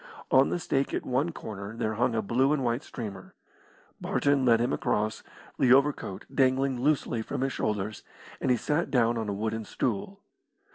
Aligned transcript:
On 0.31 0.49
the 0.49 0.57
stake 0.57 0.95
at 0.95 1.05
one 1.05 1.31
corner 1.31 1.75
there 1.77 1.93
hung 1.93 2.15
a 2.15 2.23
blue 2.23 2.53
and 2.53 2.63
white 2.63 2.81
streamer. 2.81 3.35
Barton 4.01 4.45
led 4.45 4.59
him 4.59 4.73
across, 4.73 5.21
the 5.59 5.71
overcoat 5.73 6.25
dangling 6.33 6.81
loosely 6.81 7.21
from 7.21 7.41
his 7.41 7.53
shoulders, 7.53 8.01
and 8.41 8.49
he 8.49 8.57
sat 8.57 8.89
down 8.89 9.15
on 9.15 9.29
a 9.29 9.33
wooden 9.33 9.63
stool. 9.63 10.19